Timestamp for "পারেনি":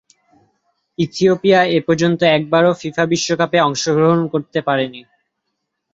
4.67-5.01